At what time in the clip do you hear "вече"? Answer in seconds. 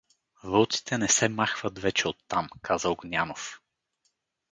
1.79-2.07